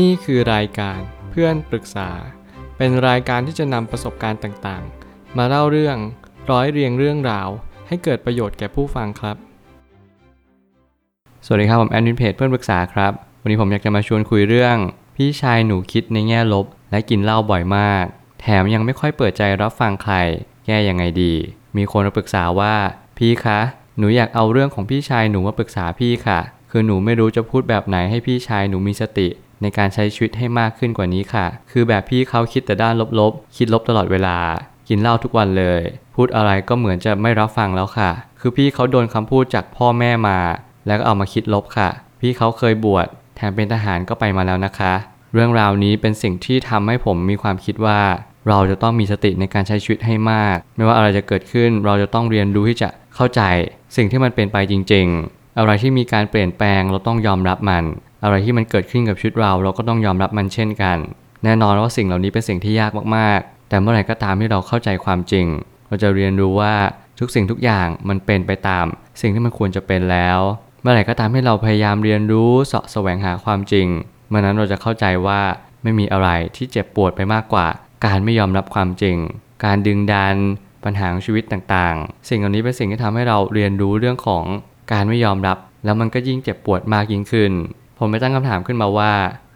[0.00, 2.10] นี่คือรายการเพื่อนปรึกษา
[2.76, 5.96] เป็นรายการที่จะนำประสบการณ์ต่างๆ มาเล่าเรื่อง
[6.50, 7.48] ร้อยเรียงเรื่องราว
[7.88, 9.36] ให้เกิดประโยชน์แก่ผู้ฟังครับ
[11.46, 14.76] สวัสดีครับ ผมแอนวินเพจเพื่อนปรึกษาครับ วันนี้ผมอยากจะมาชวนคุยเรื่อง
[15.16, 18.04] พี่ชายหนูคิดในแง่ลบ และกินเหล้าบ่อยมาก
[18.40, 20.14] แถมยังไม่ค่อยเปิดใจรับฟังใคร
[20.66, 21.34] แก้ยังไงดี
[21.76, 22.74] มีคนมาปรึกษาว่า
[23.18, 23.58] พี่คะ
[23.98, 26.40] หนูอยากเอาเรื่องของพี่ชายหนูมาปรึกษาพี่ค่ะ
[26.70, 29.28] คือหนูไม่รู้จะพูดแบบไหนให้พี่ชายหนูมีสติ
[29.62, 34.38] ในการใช้ชีวิตให้มากขึ้นกว่านี้ค่ะ คือแบบพี่เขาคิดแต่ด้านลบๆ คิดลบตลอดเวลา
[34.88, 35.82] กินเหล้าทุกวันเลย
[36.14, 38.10] พูดอะไรก็เหมือนจะไม่รับฟังแล้วค่ะ
[38.40, 40.38] คือพี่เขาโดนคำพูดจากพ่อแม่มา
[40.86, 41.88] แล้วก็เอามาคิดลบค่ะ
[42.20, 44.92] พี่เขาเคยบวชแถมเป็นทหารก็ไปมาแล้วนะคะ
[45.34, 48.00] เรื่องราวนี้เป็นสิ่งที่ทำให้ผมมีความคิดว่า
[48.48, 53.42] เราจะต้องมีสติในการใช้ชีวิตให้มาก ไม่ว่าอะไรจะเกิดขึ้น เราจะต้องเรียนรู้ที่จะเข้าใจ
[53.96, 57.84] สิ่งที่มันเป็นไปจริง ๆ อะไรที่มีการเปลี่ยนแปลงเราต้องยอมรับมัน
[58.24, 60.98] อะไรที่มันเกิดขึ้นกับชีวิตเรา เราก็ต้องยอมรับมันเช่นกัน
[61.44, 65.46] แน่นอนว่าสิ่งเหล่านี้เป็นสิ่งที่ยากมากๆ แต่เมื่อไหร่ก็ตามที่เราเข้าใจความจริง
[65.88, 66.74] เราจะเรียนรู้ว่า
[67.20, 68.86] ทุกสิ่งทุกอย่างมันเป็นไปตาม
[69.20, 70.38] สิ่งที่มันควรจะเป็นแล้ว
[70.82, 73.86] เมื่อไหร่ก็ตามที่เราพยายามเรียนรู้เสาะแสวงหาความจริง
[74.28, 75.40] เมื่อนั้นเราจะเข้าใจว่า
[75.82, 77.66] ไม่มีอะไรที่เจ็บปวดไปมากกว่า
[78.06, 79.16] การไม่ยอมรับความจริง
[79.64, 80.36] การดึงดัน
[80.84, 84.44] ปัญหาของชีวิตต่างๆ สิ่งเหล่านี้เป็นสิ่งที่ทำให้เราเรียนรู้เรื่องของ
[84.92, 87.52] การไม่ยอมรับ แล้วมันก็ยิ่งเจ็บปวดมากยิ่งขึ้น
[88.04, 89.12] ผมไปตั้งคำถามขึ้นมาว่า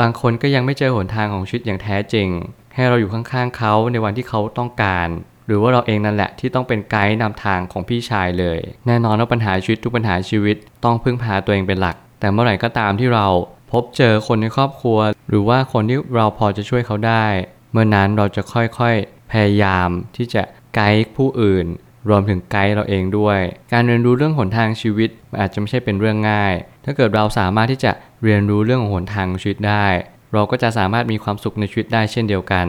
[0.00, 2.28] บางคนก็ยังไม่เจอหนทางของชีวิตอย่างแท้จริง
[2.74, 5.08] ให้เราอยู่ข้างๆเขาในวันที่เขาต้องการ
[5.46, 13.26] หรือว่าเราเองนั่นแหละที่ต้องเป็นไกด์นำทางของพี่ชายเลย แน่นอนว่าปัญหาชีวิตทุกปัญหาชีวิตต้องพึ่งพาตัวเองเป็นหลัก แต่เมื่อไหร่ก็ตามที่เรา
[13.72, 17.26] พบเจอคนในครอบครัว หรือว่าคนที่เราพอจะช่วยเขาได้
[17.72, 20.42] เมื่อนั้นเราจะค่อยๆ พยายามที่จะ
[20.74, 21.66] ไกด์ผู้อื่น
[22.08, 23.38] รวมถึงไกด์เราเองด้วย
[23.72, 27.92] การเรียนรู้เรื่องหนทางชีวิตอาจจะไม่ใช่เป็นเรื่องง่าย ถ้าเกิดเราสามารถที่จะ
[28.24, 29.86] เรียนรู้เรื่องของหนทางชีวิตได้
[30.32, 32.66] เราก็จะสามารถมีความสุขในชีวิตได้เช่นเดียวกัน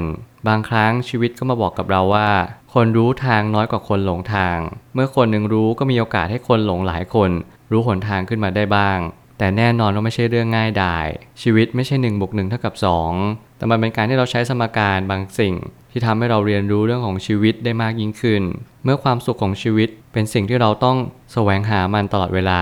[0.47, 2.29] บางครั้งชีวิตก็มาบอกกับเราว่า
[2.73, 4.57] คนรู้ทางน้อยกว่าคนหลงทาง
[4.93, 7.29] เมื่อคนหนึ่งรู้ก็มีโอกาสให้คนหลงหลายคน
[7.71, 8.97] รู้หนทางขึ้นมาได้บ้าง
[9.37, 11.07] แต่แน่นอนว่าไม่ใช่เรื่องง่ายดาย
[11.41, 12.73] ชีวิตไม่ใช่1นบวกหเท่ากับ
[13.15, 15.55] 2 แต่มันเป็นการที่เราใช้สมการบางสิ่ง
[15.91, 18.43] ที่ทำให้เราเรียนรู้เรื่องของชีวิตได้มากยิ่งขึ้น
[18.83, 20.97] เมื่อความสุขของชีวิตเป็นสิ่งที่เราต้อง
[21.33, 22.61] แสวงหามันตลอดเวลา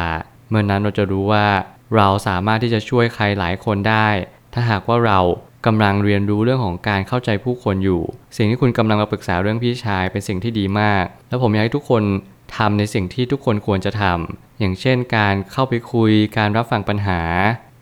[0.49, 1.45] เมื่อนั้นเราจะรู้ว่า
[1.95, 4.07] เราสามารถที่จะช่วยใครหลายคนได้
[4.53, 5.19] ถ้าหากว่าเรา
[5.65, 8.01] กำลังเรียนรู้เรื่องของการเข้าใจผู้คนอยู่
[8.37, 12.03] สิ่งที่คุณกำลังมาปรึกษาเรื่องพี่ชายเป็นสิ่งที่ดีมาก แล้วผมอยากให้ทุกคน
[12.57, 17.21] ทำในสิ่งที่ทุกคนควรจะทำอย่างเช่น การเข้าไปคุย การรับฟังปัญหา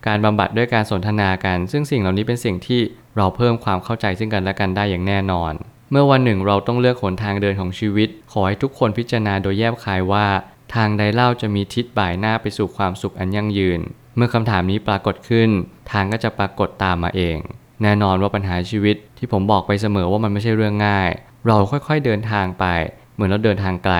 [0.07, 2.81] การบำบัดด้วยการสนทนากัน ซึ่งสิ่งเหล่านี้เป็นสิ่งที่
[3.17, 5.53] เราเพิ่มความเข้าใจซึ่งกันและกันได้อย่างแน่นอน
[5.91, 10.25] เมื่อวันหนึ่งเราต้องเลือกหนทางเดินของชีวิต ขอให้ทุกคนพิจารณาโดยแยบคายว่า
[10.73, 13.79] ทางใดเล่าจะมีทิศบ่ายหน้าไปสู่ความสุขอันยั่งยืน
[14.15, 15.49] เมื่อคำถามนี้ปรากฏขึ้น
[15.91, 17.37] ทางก็จะปรากฏตามมาเอง
[17.83, 21.09] แน่นอนว่าปัญหาชีวิตที่ผมบอกไปเสมอว่ามันไม่ใช่เรื่องง่าย
[21.47, 22.65] เราค่อยๆเดินทางไป
[23.13, 23.95] เหมือนเราเดินทางไกล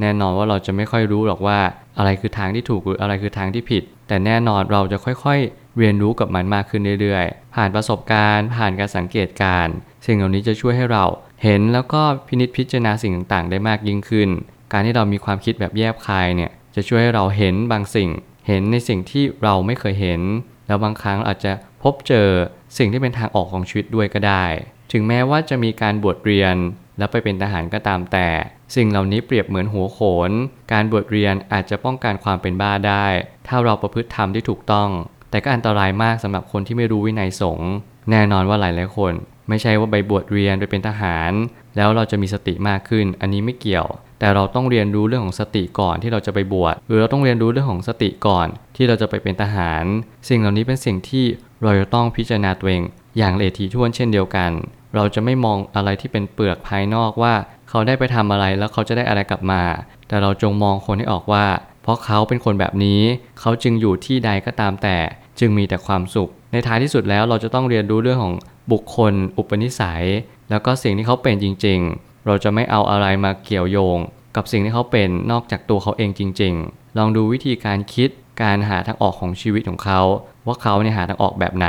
[0.00, 1.58] แน่นอนว่าเราจะไม่ค่อยรู้หรอกว่า
[1.98, 9.66] อะไรคือทางที่ถูกหรืออะไรคือทางที่ผิด แต่แน่นอนเราจะค่อยๆ เรียนรู้กับมันมากขึ้นเรื่อยๆ ผ่านประสบการณ์ ผ่านการสังเกตการ
[10.06, 11.04] สิ่งเหล่านี้จะช่วยให้เรา
[11.42, 14.28] เห็นแล้วก็พินิจพิจารณาสิ่งต่างๆ ได้มากยิ่งขึ้น
[14.72, 18.10] การที่เรามีความคิดแบบแยบคายเนี่ยจะช่วยให้เราเห็นบางสิ่ง
[18.46, 20.20] เห็นในสิ่งที่เราไม่เคยเห็น
[20.66, 21.52] แล้วบางครั้งอาจจะ
[21.82, 22.28] พบเจอ
[22.78, 24.44] สิ่งที่เป็นทางออกของชีวิตด้วยก็ได้
[24.92, 26.56] ถึงแม้ว่าจะมีการบวชเรียน
[26.98, 28.28] แล้วไปเป็นทหารก็ตามแต่
[28.76, 30.30] สิ่งเหล่านี้เปรียบเหมือนหัวโขน
[30.72, 33.06] การบวชเรียนอาจจะป้องกันความเป็นบ้าได้
[33.46, 34.90] ถ้าเราประพฤติธรรมที่ถูกต้อง
[35.30, 37.70] แต่ก็อันตรายมากสำหรับคนที่ไม่รู้วินัยสงฆ์
[38.10, 39.12] แน่นอนว่าหลายๆคน
[39.48, 41.30] ไม่ใช่ว่าไปบวชเรียนไปเป็นทหาร
[41.78, 43.86] แล้วเราจะมีสติมากขึ้น อันนี้ไม่เกี่ยว
[44.18, 48.46] แต่เราต้องเรียนรู้เรื่องของสติก่อนที่เราจะไปบวชหรือเราต้องเรียนรู้เรื่องของสติก่อน
[48.76, 49.84] ที่เราจะไปเป็นทหาร
[50.28, 51.24] สิ่งเหล่านี้เป็นสิ่งที่
[51.62, 52.82] เราจะต้องพิจารณาตัวเอง
[53.18, 54.50] อย่างละเอียดถี่ถ้วนเช่นเดียวกัน
[54.94, 57.34] เราจะไม่มองอะไรที่เป็นเปลือกภายนอกว่า
[57.68, 59.62] เขาได้ไปทำอะไรแล้วเขาจะได้อะไรกลับมา
[60.08, 61.46] แต่เราจงมองคนให้ออกว่า
[61.82, 63.00] เพราะเขาเป็นคนแบบนี้
[63.40, 64.96] เขาจึงอยู่ที่ใดก็ตามแต่
[65.38, 68.34] จึงมีแต่ความสุข ในท้ายที่สุดแล้วเราจะต้องเรียนรู้เรื่องของ
[68.72, 70.04] บุคคล อุปนิสัย
[70.50, 73.98] แล้วก็สิ่งที่เขาเป็นจริง ๆ เราจะไม่เอาอะไรมาเกี่ยวโยง
[74.36, 78.10] กับสิ่งที่เขาเป็นนอกจากตัวเขาเองจริง ๆ ลองดูวิธีการคิด
[78.42, 80.00] การหาทางออกของชีวิตของเขา
[80.46, 81.68] ว่าเขาเนี่ยหาทางออกแบบไหน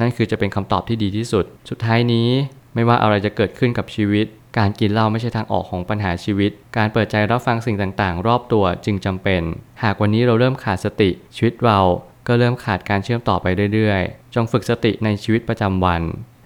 [0.00, 2.28] นั่นคือจะเป็นคำตอบที่ดีที่สุด สุดท้ายนี้
[2.74, 4.26] ไม่ว่าอะไรจะเกิดขึ้นกับชีวิต
[4.58, 9.42] การกินเหล้าไม่ใช่ทางออกของปัญหาชีวิต การเปิดใจรับฟังสิ่งต่างๆ รอบตัวจึงจำเป็น
[9.82, 11.80] หากวันนี้เราเริ่มขาดสติชีวิตเรา
[12.26, 16.02] ก็เริ่มขาดการเชื่อมต่อไปเรื่อยๆ จงฝึกสติในชีวิตประจำวัน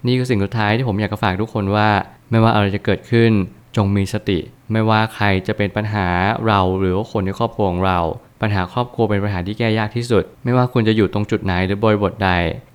[0.07, 1.89] นี่คือสิ่งสุดท้ายที่ผมอยากจะฝากทุกคนว่า
[2.31, 3.31] ไม่ว่าอะไรจะเกิดขึ้น
[3.75, 4.39] จงมีสติ
[4.71, 6.07] ไม่ว่าใครจะเป็นปัญหา
[6.47, 7.99] เราหรือว่าคนในครอบครัวของเรา
[8.41, 12.31] ปัญหาครอบครัวเป็นปัญหาที่แก้ยากที่สุด ไม่ว่าคุณจะอยู่ตรงจุดไหนหรือบริบทใด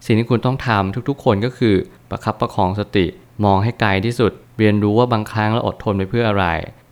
[0.06, 1.74] สิ่งที่คุณต้องทำทุกๆ คนก็คือ
[2.10, 3.06] ประคับประคองสติ
[3.44, 6.46] มองให้ไกลที่สุด เรียนรู้ว่าบางครั้งเราอดทนไปเพื่ออะไร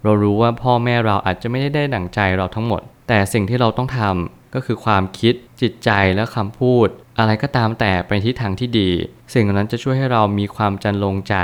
[0.04, 6.88] เรารู้ว่าพ่อแม่เราอาจจะไม่ได้ได้ดั่งใจเราทั้งหมด แต่สิ่งที่เราต้องทำก็คือความคิดจิตใจและคำพูด
[7.18, 8.90] อะไรก็ตามแต่ไปทิศทางที่ดี
[9.32, 11.34] สิ่งเหล่านั้นจะช่วยให้เรามีความจันลงใจ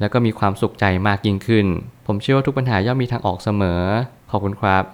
[0.00, 1.66] แล้วก็มีความสุขใจมากยิ่งขึ้น
[2.06, 3.82] ผมเชื่อว่าทุกปัญหาย่อมมีทางออกเสมอ
[4.30, 4.84] ขอบคุณครับ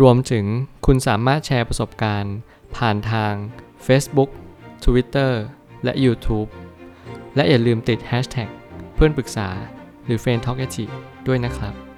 [0.00, 0.44] รวมถึง
[0.86, 2.34] คุณสามารถแชร์ประสบการณ์
[2.76, 3.32] ผ่านทาง
[3.86, 4.30] Facebook
[4.84, 5.32] Twitter
[5.84, 6.48] และ YouTube
[7.36, 8.48] และอย่าลืมติด Hashtag
[8.94, 9.48] เพื่อนปรึกษา
[10.04, 10.56] หรือ f r ร e n d Talk
[11.26, 11.89] ด้วยนะครับ